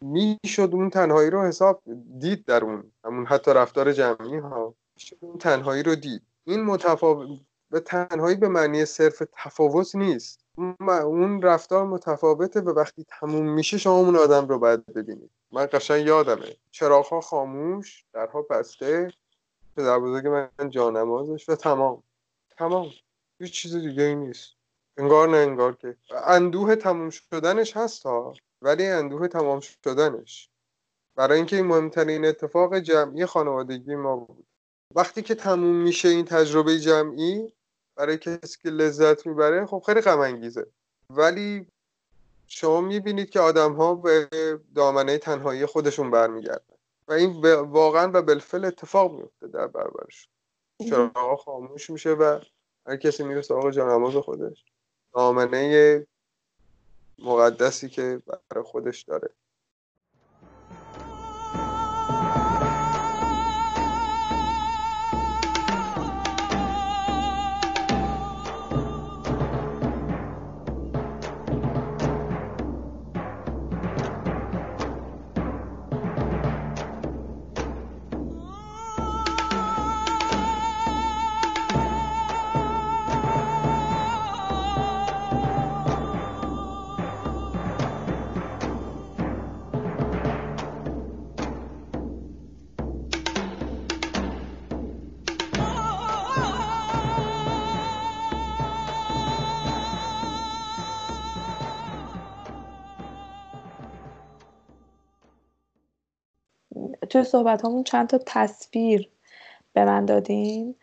[0.02, 1.82] می‌شد اون تنهایی رو حساب
[2.20, 4.76] دید در اون همون حتی رفتار جمعی ها
[5.20, 6.22] اون تنهایی رو دید.
[6.44, 7.40] این متفاوت
[7.72, 10.46] به تنهایی به معنی صرف تفاوت نیست.
[10.80, 15.32] اون رفتار متفاوته و وقتی تموم میشه شما اون آدم رو باید ببینید.
[15.52, 16.56] من قشنگ یادمه.
[16.82, 19.14] ها خاموش درها بسته.
[19.78, 22.04] پدر بزرگ من جانمازش و تمام.
[22.58, 22.90] تمام.
[23.40, 24.54] هیچ چیز دیگه ای نیست.
[24.98, 25.98] انگار نه انگار که.
[26.26, 30.50] اندوه تموم شدنش هست ها ولی اندوه تمام شدنش.
[31.16, 34.46] برای اینکه این مهمترین اتفاق جمعی خانوادگی ما بود.
[34.96, 37.54] وقتی که تموم میشه این تجربه جمعی
[37.96, 40.68] برای کسی که لذت می‌بره خب خیلی غم انگیزه.
[41.10, 41.68] ولی
[42.48, 44.30] شما می‌بینید که آدم ها به
[44.76, 46.76] دامنه تنهایی خودشون برمیگردن.
[47.08, 50.28] و این واقعا و بالفعل اتفاق میفته در برابرش.
[50.90, 52.40] چراغ خاموش میشه و
[52.88, 54.66] هر کسی میره سراغ جانماز خودش.
[55.14, 56.08] دامنه
[57.20, 59.30] مقدسی که برای خودش داره.
[107.20, 109.10] توی صحبت همون چند تا تصویر
[109.74, 110.76] به من دادین.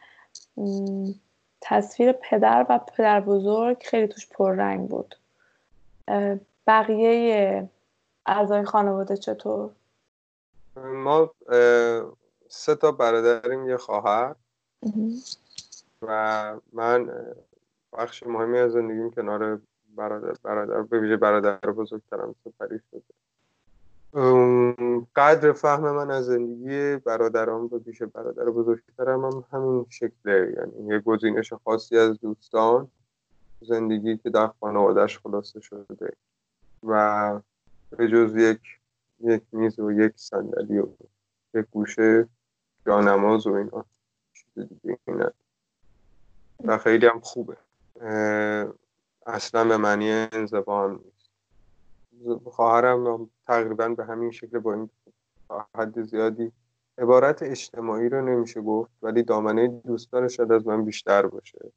[1.60, 5.14] تصویر پدر و پدر بزرگ خیلی توش پررنگ بود.
[6.66, 7.68] بقیه
[8.26, 9.70] اعضای خانواده چطور؟
[10.76, 11.30] ما
[12.48, 14.34] سه تا برادریم یه خواهر.
[16.02, 17.10] و من
[17.92, 19.60] بخش مهمی از زندگیم کنار
[19.94, 23.02] برادر برادر به ویژه برادر بزرگترم سپری شده
[25.16, 30.54] قدر فهم من از زندگی برادران و پیش برادر بزرگترم هم همین شکله.
[30.56, 32.88] یعنی یه گزینش خاصی از دوستان
[33.60, 36.12] زندگی که در خانوادهش خلاصه شده
[36.82, 37.40] و
[37.90, 38.60] به جز یک
[39.20, 40.86] یک میز و یک صندلی و
[41.54, 42.28] یک گوشه
[42.86, 43.84] جانماز و اینا.
[44.32, 45.30] چیز دیگه اینا
[46.64, 47.56] و خیلی هم خوبه.
[49.26, 51.15] اصلا به معنی انزبا نیست
[52.44, 54.90] خواهرم تقریبا به همین شکل با این
[55.74, 56.52] حد زیادی
[56.98, 61.72] عبارت اجتماعی رو نمیشه گفت ولی دامنه دوستان شاید از من بیشتر باشه.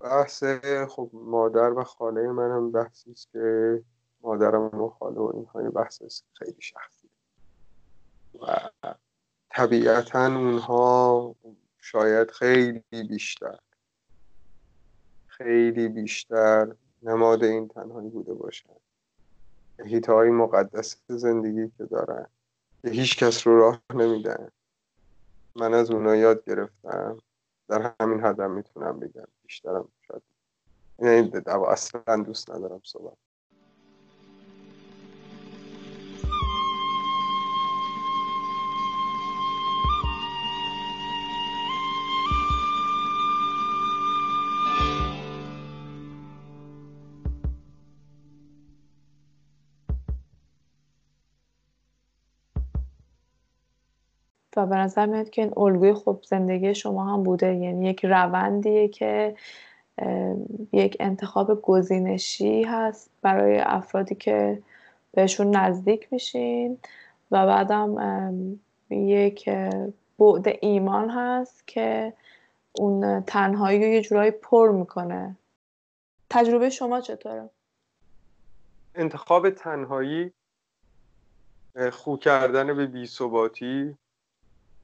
[0.00, 0.44] بحث
[0.88, 3.82] خب مادر و خاله من هم بحثی است که
[4.20, 7.08] مادرم و خاله و اینها بحث خیلی شخصی.
[8.42, 8.70] و
[9.50, 11.34] طبیعتا اونها
[11.78, 13.58] شاید خیلی بیشتر
[15.26, 18.80] خیلی بیشتر نماد این تنهایی بوده باشند
[19.84, 22.26] هیته های مقدس زندگی که دارن.
[22.82, 24.48] که هیچ کس رو راه نمیدن.
[25.56, 27.18] من از اونا یاد گرفتم.
[27.68, 29.28] در همین حدم می‌تونم بگم.
[29.42, 30.22] بیشترم شاید
[30.98, 31.30] یعنی
[31.68, 33.16] اصلا دوست ندارم صحبت
[54.58, 58.88] و به نظر میاد که این الگوی خوب زندگی شما هم بوده یعنی یک روندیه
[58.88, 59.34] که
[60.72, 64.62] یک انتخاب گزینشی هست برای افرادی که
[65.12, 66.78] بهشون نزدیک میشین
[67.30, 68.58] و بعدم
[68.90, 69.48] یک
[70.18, 72.12] بعد ایمان هست که
[72.72, 75.36] اون تنهایی رو یه جورایی پر می‌کنه
[76.30, 77.50] تجربه شما چطوره؟
[78.94, 80.32] انتخاب تنهایی
[81.92, 83.96] خو کردن به بیثباتی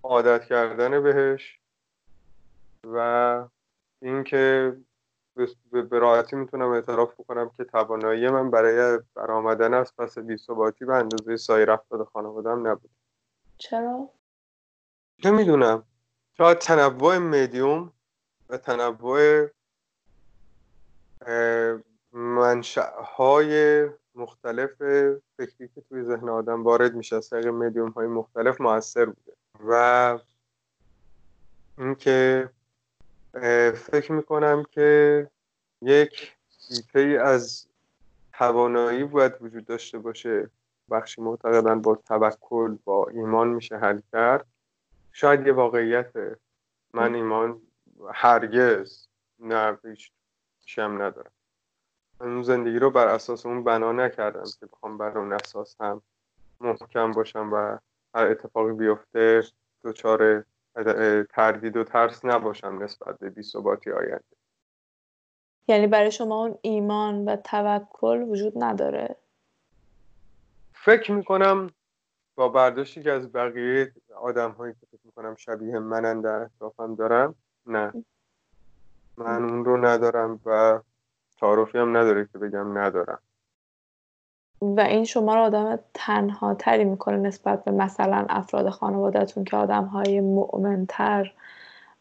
[0.04, 1.60] عادت کردن بهش
[2.84, 3.48] و
[4.02, 4.76] اینکه
[5.72, 11.36] به راحتی می‌تونم اعتراف بکنم که توانایی من برای برآمدن از پس بیثباتی به اندازه
[11.36, 12.90] سایر افراد خانوادم نبود.
[13.58, 14.10] چرا؟
[15.24, 15.84] نمی‌دونم
[16.38, 17.92] شاید تنوع مدیوم
[18.48, 19.48] و تنوع
[23.16, 24.70] های مختلف
[25.38, 29.33] فکری که توی ذهن آدم وارد میشه از طریق مدیوم های مختلف موثر بوده.
[29.60, 30.18] و
[31.78, 32.50] اینکه
[33.74, 35.30] فکر می‌کنم که
[35.82, 36.36] یک
[36.68, 37.66] دیپه ای از
[38.32, 40.50] توانایی باید وجود داشته باشه
[40.90, 44.46] بخشی معتقدن با توکل با ایمان میشه حل کرد.
[45.12, 46.12] شاید یه واقعیت
[46.92, 47.60] من ایمان
[48.12, 49.06] هرگز
[49.38, 50.10] نه هیچ
[50.78, 51.30] هم ندارم.
[52.20, 56.02] من اون زندگی رو بر اساس اون بنا نکردم که بخوام بر اون اساس هم
[56.60, 57.78] محکم باشم و
[58.14, 59.42] هر اتفاقی بیفته
[59.84, 60.44] دچار
[61.30, 64.24] تردید و ترس نباشم نسبت به بیثباتی آینده.
[65.68, 69.16] یعنی برای شما اون ایمان و توکل وجود نداره؟
[70.72, 71.70] فکر می‌کنم
[72.34, 77.34] با برداشتی که از بقیه آدم هایی که فکر می‌کنم شبیه منن در اطرافم دارم
[77.66, 77.92] نه.
[79.16, 80.80] من اون رو ندارم و
[81.40, 83.18] تعارفی هم نداره که بگم ندارم.
[84.76, 89.84] و این شما رو آدم تنها تری می‌کنه نسبت به مثلا افراد خانوادهتون که آدم
[89.84, 91.32] های مؤمنتر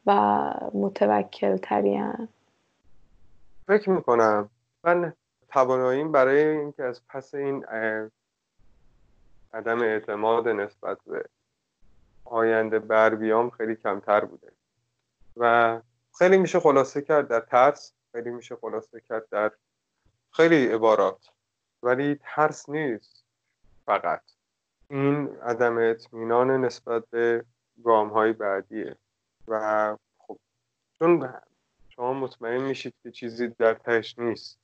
[0.05, 0.13] و
[0.73, 2.03] متوکل تری
[3.67, 4.49] فکر می‌کنم.
[4.83, 5.13] من
[5.49, 7.65] تواناییم برای اینکه از پس این
[9.53, 11.25] عدم اعتماد نسبت به
[12.25, 14.51] آینده بر بیام خیلی کمتر بوده.
[15.37, 15.81] و
[16.17, 19.51] خیلی میشه خلاصه کرد در ترس خیلی میشه خلاصه کرد در
[20.31, 21.29] خیلی عبارات.
[21.83, 23.23] ولی ترس نیست
[23.85, 24.21] فقط.
[24.89, 27.45] این عدم اطمینان نسبت به
[27.83, 28.95] گام های بعدیه.
[29.47, 30.39] و خب
[30.99, 31.29] چون
[31.89, 34.59] شما مطمئن میشید که چیزی در تهش نیست.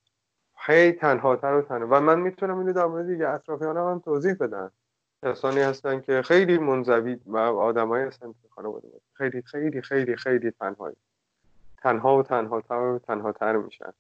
[0.58, 1.88] خیلی تنهاتر و تنها.
[1.92, 4.72] و من می‌تونم اینو در مورد دیگه اطرافیانم هم توضیح بدم.
[5.26, 10.96] کسانی هستن که خیلی منزوی و آدمایی هستن که خانواده خیلی خیلی خیلی خیلی تنهایی.
[11.78, 13.94] تنها و تنها تر و تنها تر میشن.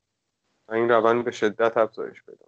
[0.68, 2.46] و این روند به شدت افزایش پیدا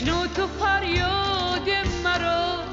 [0.00, 1.68] بشنو تو فریاد
[2.04, 2.64] مرا.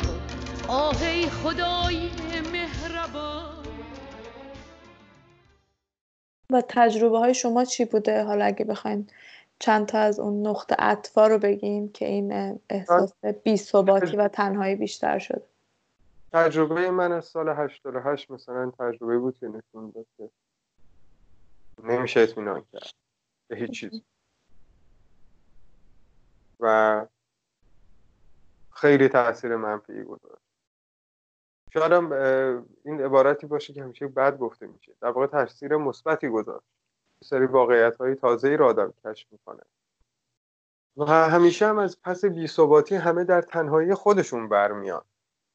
[0.67, 2.09] آهی خدای
[2.51, 3.65] مهربان.
[6.51, 9.07] و تجربه های شما چی بوده؟ حالا اگه بخواین
[9.59, 13.13] چند تا از اون نقطه اطفا رو بگین که این احساس
[13.43, 15.47] بی ثباتی و تنهایی بیشتر شده.
[16.33, 20.29] تجربه من از سال 88 مثلا تجربه بود که نشون داد که
[21.83, 22.91] نمیشه اطمینان کرد
[23.47, 24.01] به هیچ چیز.
[26.59, 27.05] و
[28.77, 30.41] خیلی تاثیر منفی گذاشت.
[31.73, 31.93] شاید
[32.85, 34.93] این عبارتی باشه که همیشه بد گفته میشه.
[35.01, 36.65] در واقع تاثیر مثبتی گذاشت.
[37.23, 39.63] سری واقعیت های تازه ای را آدم کشف می‌کنه.
[40.97, 45.03] و همیشه هم از پس بیثباتی همه در تنهایی خودشون برمیان.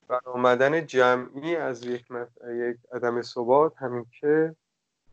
[0.09, 2.07] و آمدن جمعی از یک,
[2.49, 4.57] یک عدم ثبات همیشه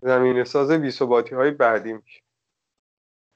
[0.02, 2.22] زمین ساز بیثباتی های بعدی میشه.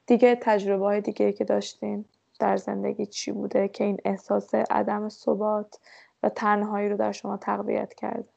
[0.06, 2.04] دیگه تجربه های دیگه که داشتین؟
[2.38, 5.78] در زندگی چی بوده که این احساس عدم ثبات
[6.22, 8.28] و تنهایی رو در شما تقویت کرده؟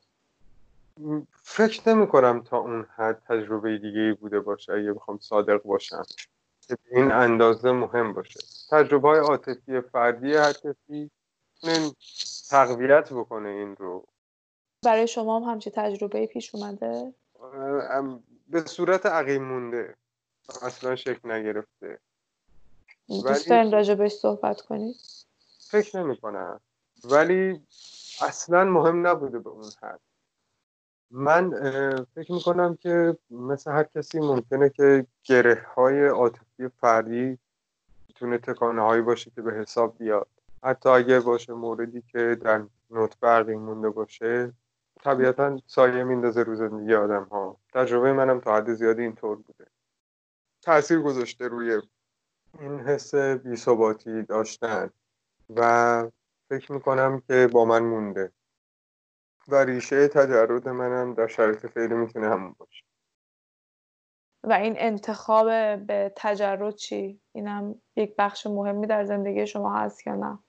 [1.43, 6.03] فکر نمی کنم تا اون حد تجربه دیگه بوده باشه اگه بخوام صادق باشم
[6.67, 8.39] که این اندازه مهم باشه.
[8.71, 11.11] تجربه های عاطفی فردی هر کسی
[12.49, 14.07] تقویت بکنه این رو.
[14.85, 17.13] برای شما هم همچی تجربه پیش اومده؟
[18.47, 19.95] به صورت عقیم مونده.
[20.61, 21.99] اصلا شکل نگرفته.
[23.07, 24.95] دوست دارین راجع بهش صحبت کنید؟
[25.59, 26.59] فکر نمی کنم
[27.03, 27.61] ولی
[28.21, 29.99] اصلا مهم نبوده به اون حد.
[31.11, 31.49] من
[32.15, 37.37] فکر می‌کنم که مثل هر کسی ممکنه که گره های عاطفی فردی
[38.07, 40.27] می‌تونه تکانه هایی باشه که به حساب بیاد.
[40.63, 44.53] حتی اگه باشه موردی که در نوت برقی مونده باشه
[45.01, 49.65] طبیعتا سایه میندازه رو زندگی آدم ها تجربه منم تا حد زیادی اینطور بوده.
[50.61, 51.81] تاثیر گذاشته روی
[52.59, 54.89] این حس بیثباتی داشتن
[55.55, 56.11] و
[56.49, 58.31] فکر می‌کنم که با من مونده
[59.47, 62.83] و ریشه تجرد منم در شرایط فعلی می‌تونه همون باشه
[64.43, 65.45] و این انتخاب
[65.85, 70.39] به تجرد چی؟ اینم یک بخش مهمی در زندگی شما هست یا نه؟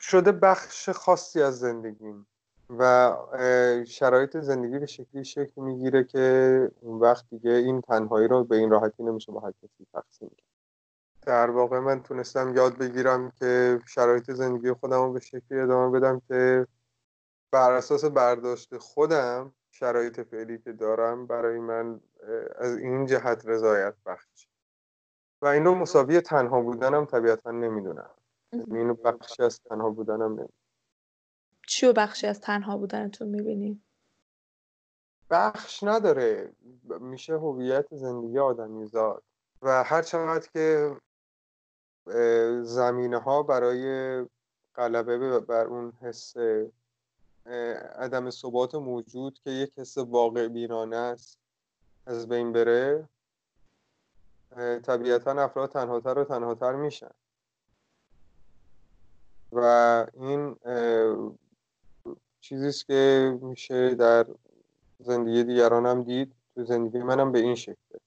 [0.00, 2.26] شده بخش خاصی از زندگیم
[2.78, 3.16] و
[3.86, 8.70] شرایط زندگی به شکلی شکل می‌گیره که اون وقت دیگه این تنهایی رو به این
[8.70, 10.49] راحتی نمیشه با هر کسی تقسیم کرد
[11.22, 16.22] در واقع من تونستم یاد بگیرم که شرایط زندگی خودم رو به شکلی ادامه بدم
[16.28, 16.66] که
[17.52, 22.00] بر اساس برداشت خودم شرایط فعلی که دارم برای من
[22.58, 24.46] از این جهت رضایت بخش.
[25.42, 28.10] و این رو مساوی تنها بودنم طبیعتا نمی‌دونم.
[28.52, 30.48] اینو بخشی از تنها بودنم نمی‌دونم.
[31.66, 33.82] چی و بخشی از تنها بودنتون می‌بینید؟
[35.30, 36.52] بخش نداره.
[37.00, 39.22] میشه هویت زندگی آدمی زاد.
[39.62, 40.96] و هر چقدر که
[42.62, 44.26] زمینه ها برای
[44.74, 46.34] غلبه بر اون حس
[47.96, 51.38] عدم ثبات موجود که یک حس واقع بینانه است
[52.06, 53.08] از بین بره
[54.82, 57.10] طبیعتا افراد تنهاتر و تنهاتر میشن.
[59.52, 60.56] و این
[62.40, 64.26] چیزیست که میشه در
[64.98, 67.98] زندگی دیگرانم دید تو زندگی منم به این شکل.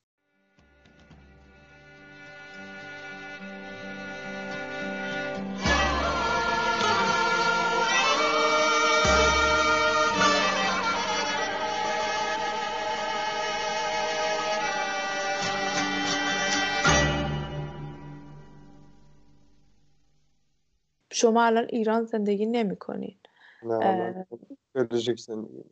[21.24, 23.18] شما الان ایران زندگی نمی کنین
[23.64, 24.26] نه
[24.74, 25.64] بلژیک زندگی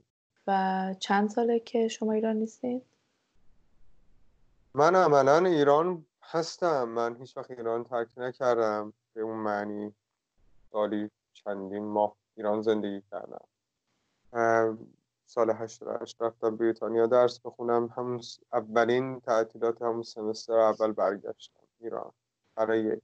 [0.48, 2.82] و چند ساله که شما ایران نیستین؟
[4.74, 6.84] من عملا ایران هستم.
[6.84, 8.94] من هیچ وقت ایران ترک نکردم.
[9.14, 9.94] به اون معنی
[10.72, 13.46] سالی چندین ماه ایران زندگی کردم.
[15.26, 17.90] سال 88 رفتم بریتانیا درس بخونم.
[17.98, 18.22] همون
[18.54, 22.12] اولین تعطیلات همون سمستر اول برگشتم ایران.
[22.56, 23.02] برای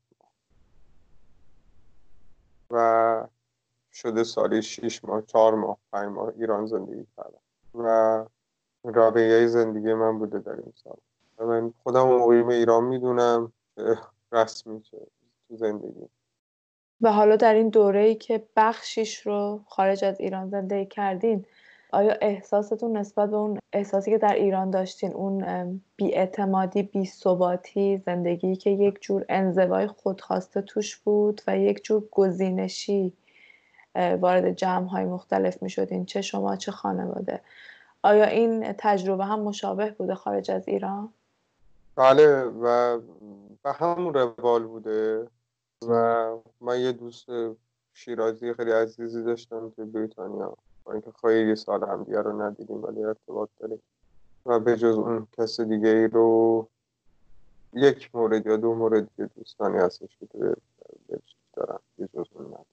[2.71, 3.27] و
[3.91, 7.39] شده سالی شیش ماه چهار ماه پنج ماه ایران زندگی کردم.
[7.75, 8.25] و
[8.83, 10.97] رابطه زندگی من بوده در این سال.
[11.39, 13.53] من خودم مقیم ایران می‌دونم
[14.31, 14.97] رسمی که
[15.47, 16.09] تو زندگی.
[17.01, 21.45] و حالا در این دوره ای که بخشیش رو خارج از ایران زندگی کردین
[21.91, 28.69] آیا احساستون نسبت به اون احساسی که در ایران داشتین اون بیاعتمادی بیثباتی زندگی که
[28.69, 33.13] یک جور انزوای خودخواسته توش بود و یک جور گزینشی
[33.95, 37.41] وارد جمع های مختلف می شدین چه شما چه خانواده؟
[38.03, 41.09] آیا این تجربه هم مشابه بوده خارج از ایران؟
[41.95, 42.99] بله و
[43.63, 45.27] به همون روال بوده.
[45.87, 46.29] و
[46.61, 47.25] من یه دوست
[47.93, 50.57] شیرازی خیلی عزیزی داشتم توی بریتانیا.
[50.87, 53.81] با اینکه خیلی سال همدیگه رو ندیدیم ولی ارتباط داریم.
[54.45, 56.67] و به جز اون کس دیگه ای رو
[57.73, 60.53] یک مورد یا دو مورد که دوستانی هستش که توی
[61.53, 62.65] دارم به جز اون ندارم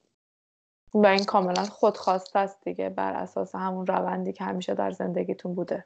[0.93, 5.85] و این کاملا خودخواسته است دیگه بر اساس همون روندی که همیشه در زندگیتون بوده.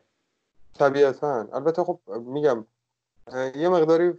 [0.74, 1.48] طبیعتا.
[1.54, 2.66] البته خب میگم
[3.56, 4.14] یه مقداری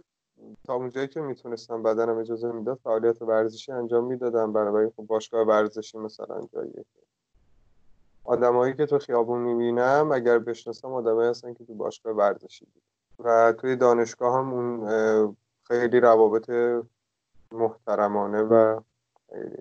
[0.63, 4.53] تا اونجایی که می‌تونستم بدنم اجازه می‌داد فعالیت ورزشی انجام می‌دادم.
[4.53, 6.85] برای خب باشگاه ورزشی مثلا جاییه
[8.23, 12.83] آدمایی که تو خیابون می‌بینم اگر بشناسم آدمایی هستن که تو باشگاه ورزشی بود.
[13.19, 16.49] و توی دانشگاه هم اون خیلی روابط
[17.51, 18.81] محترمانه و
[19.29, 19.57] خیلی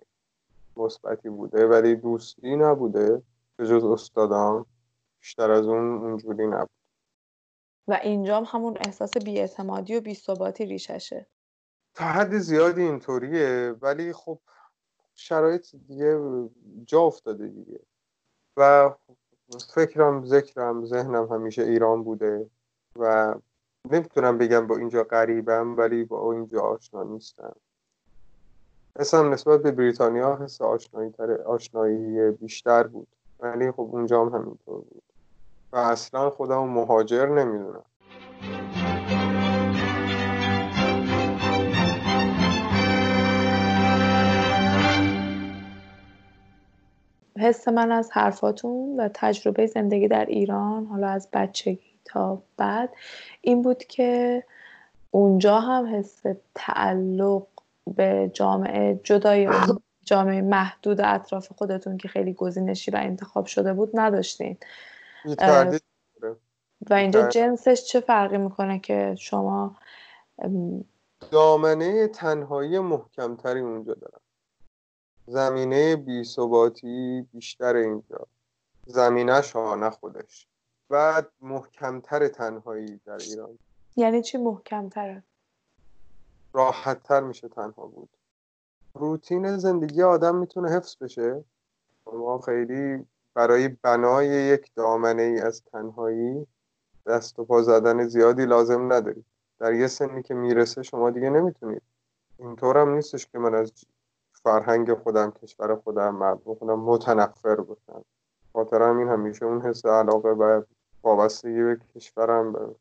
[0.77, 3.23] مثبتی بوده ولی دوستی نبوده.
[3.57, 4.67] به جز استادان
[5.21, 6.71] بیشتر از اون اونجوری نبود.
[7.89, 11.27] و اینجام همون احساس بیاعتمادی و بیثباتی ریششه
[11.95, 14.39] تا حد زیادی اینطوریه ولی خب
[15.15, 16.21] شرایط دیگه
[16.87, 17.81] جا افتاده دیگه.
[18.57, 18.91] و
[19.75, 22.51] فکرم ذکرم ذهنم همیشه ایران بوده
[22.97, 23.35] و
[23.91, 27.57] نمی‌تونم بگم با اینجا غریبم ولی با اینجا آشنا نیستم.
[28.97, 31.13] اصلا نسبت به بریتانیا حس آشنایی,
[31.47, 33.09] آشنایی بیشتر بود.
[33.41, 35.03] ولی خب اونجا هم همینطور بود.
[35.73, 37.85] و اصلا خودم مهاجر نمی‌دونم.
[47.41, 52.91] حس من از حرفاتون و تجربه زندگی در ایران حالا از بچگی تا بعد
[53.41, 54.45] این بود که
[55.11, 56.23] اونجا هم حس
[56.55, 57.47] تعلق
[57.97, 59.49] به جامعه جدای
[60.05, 64.57] جامعه محدود اطراف خودتون که خیلی گزینشی و انتخاب شده بود نداشتین.
[66.91, 69.77] و اینجا جنسش چه فرقی می‌کنه که شما
[71.31, 74.21] دامنه تنهایی محکمتری اونجا دارم.
[75.27, 78.27] زمینه بیثباتی بیشتر اینجا.
[78.87, 80.47] زمینش ها نه خودش.
[80.91, 83.59] و محکمتر تنهایی در ایران.
[83.97, 85.23] یعنی چی محکمتره؟
[86.53, 88.09] راحتتر میشه تنها بود.
[88.95, 91.45] روتین زندگی آدم می‌تونه حفظ بشه.
[92.07, 96.47] ما خیلی برای بنای یک دامنه ای از تنهایی
[97.07, 99.25] دست و پا زدن زیادی لازم ندارید
[99.59, 101.83] در یه سنی که می‌رسه شما دیگه نمی‌تونید.
[102.39, 103.73] اینطور هم نیستش که من از
[104.45, 108.05] فرهنگ خودم کشور خودم مردم خودم متنفر باشم
[108.53, 110.63] خاطر همین همیشه اون حس علاقه و
[111.03, 112.75] وابستگی به کشورم به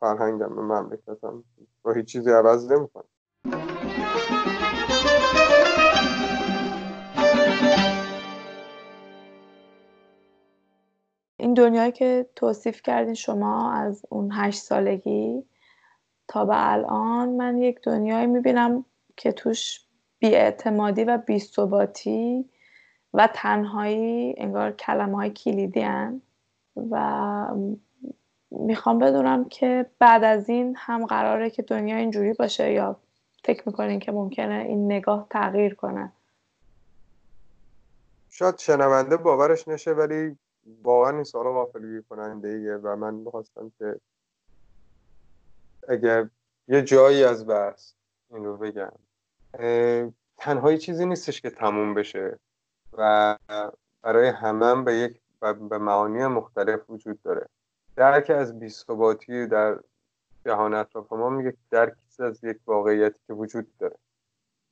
[0.00, 1.44] فرهنگم به مملکتم.
[1.82, 3.04] با هیچ چیزی عوض نمی‌کنم.
[11.36, 15.46] این دنیایی که توصیف کردین شما از اون هشت سالگی
[16.28, 18.84] تا به الان من یک دنیایی می‌بینم
[19.16, 19.85] که توش
[20.30, 22.50] بیاعتمادی و بیثباتی
[23.14, 26.22] و تنهایی انگار کلمه های کلیدی هن
[26.90, 27.46] و
[28.50, 32.96] می‌خوام بدونم که بعد از این هم قراره که دنیا اینجوری باشه یا
[33.44, 36.12] فکر می‌کنین که ممکنه این نگاه تغییر کنه؟
[38.30, 40.38] شاید شنونده باورش نشه ولی
[40.82, 44.00] واقعا این سوال غافلگیر کننده ایه و من می‌خواستم که
[45.88, 46.28] اگر
[46.68, 47.92] یه جایی از بحث
[48.30, 48.92] این رو بگم.
[50.36, 52.38] تنهایی چیزی نیستش که تموم بشه
[52.92, 53.36] و
[54.02, 57.46] برای همه به یک به معانی مختلف وجود داره.
[57.96, 59.78] درک از بیثباتی در
[60.44, 63.96] جهان اطراف ما میگه درک از یک واقعیتی که وجود داره.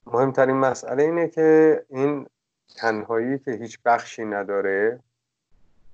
[0.06, 2.26] مهمترین مسئله اینه که این
[2.76, 5.00] تنهایی که هیچ بخشی نداره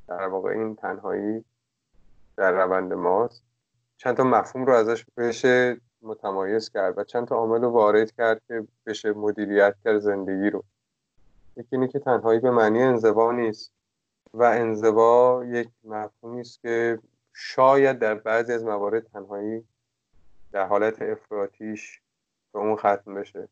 [0.09, 1.45] در واقع این تنهایی
[2.37, 3.43] در روند ماست
[3.97, 8.43] چند تا مفهوم رو ازش بشه متمایز کرد و چند تا عامل رو وارد کرد
[8.49, 10.65] که بشه مدیریت کرد زندگی رو.
[11.57, 13.73] یکی اینه که تنهایی به معنی انزوا نیست
[14.35, 16.99] و انزوا یک مفهومی است که
[17.33, 19.65] شاید در بعضی از موارد تنهایی
[20.53, 22.01] در حالت افراتیش
[22.53, 23.49] به اون ختم بشه.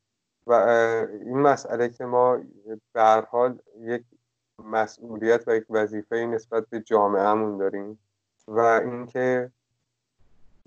[0.47, 0.53] و
[1.25, 2.37] این مسئله که ما
[2.93, 4.05] به هر حال یک
[4.59, 7.99] مسئولیت و یک وظیفه نسبت به جامعهمون داریم
[8.49, 9.51] و اینکه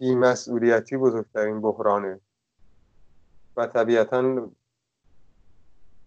[0.01, 2.19] این مسئولیتی بزرگترین بحرانه.
[3.57, 4.49] و طبیعتا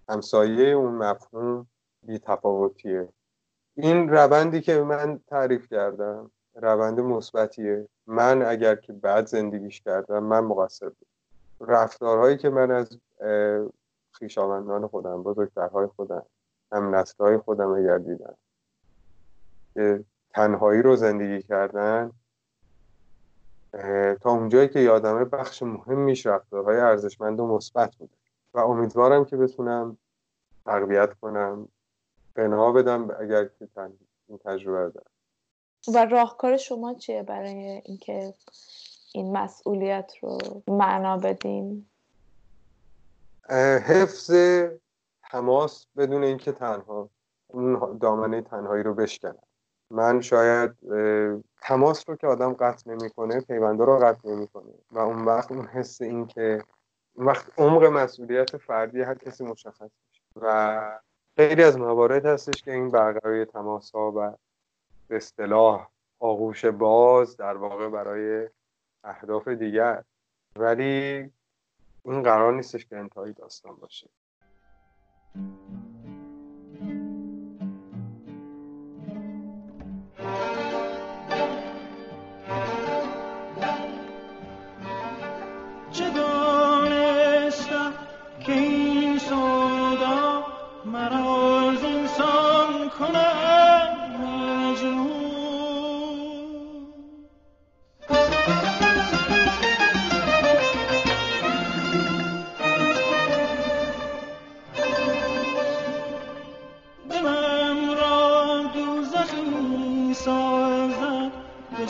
[0.09, 1.67] همسایه اون مفهوم
[2.03, 3.09] بی تفاوتیه
[3.75, 7.89] این روندی که من تعریف کردم روند مثبتیه.
[8.07, 11.09] من اگر که بعد زندگیش کردم من مقصر بود.
[11.61, 12.99] رفتارهایی که من از
[14.13, 16.27] خیشاوندان خودم بزرگترهای خودم
[16.73, 18.35] هم نسلهای خودم اگر دیدم
[19.75, 22.13] که تنهایی رو زندگی کردن
[24.21, 28.15] تا اونجایی که یادمه بخش مهمیش رفتارهای ارزشمند و مثبت بوده.
[28.55, 29.99] و امیدوارم که بتونم
[30.67, 31.69] تقویت کنم
[32.35, 33.69] بنا بدم اگر که
[34.29, 35.11] این تجربه دارم.
[35.95, 38.35] و راهکار شما چیه برای اینکه
[39.13, 41.87] این مسئولیت رو معنا بدین؟
[43.87, 44.33] حفظ
[45.31, 47.11] تماس بدون اینکه تنها
[47.47, 49.44] اون دامنه تنهایی رو بشکنم.
[49.95, 50.71] من شاید
[51.63, 54.73] تماس رو که آدم قطع نمی‌کنه پیونده رو قطع نمی‌کنه.
[54.91, 56.63] و اون وقت اون حس این که
[57.17, 60.23] وقت عمق مسئولیت فردی هر کسی مشخص میشه.
[60.37, 60.81] و
[61.37, 64.33] خیلی از موارد هستش که این برقراری تماس ها و
[65.09, 65.89] به اصطلاح
[66.19, 68.49] آغوش باز در واقع برای
[69.05, 70.03] اهداف دیگر.
[70.57, 71.31] ولی
[72.05, 74.09] این قرار نیستش که انتهایی داستان باشه.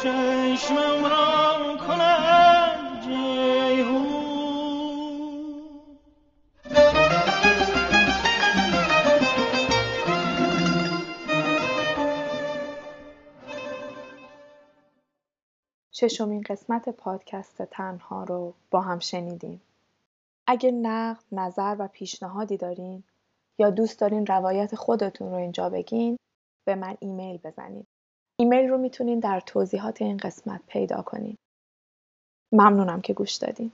[0.05, 0.21] ششمین
[16.49, 19.63] قسمت پادکست تنها رو با هم شنیدیم.
[20.47, 23.05] اگه نقد، نظر و پیشنهادی دارین
[23.59, 26.17] یا دوست دارین روایت خودتون رو اینجا بگین
[26.65, 27.94] به من ایمیل بزنید.
[28.41, 31.37] ایمیل رو می‌تونین در توضیحات این قسمت پیدا کنین.
[32.53, 33.73] ممنونم که گوش دادین.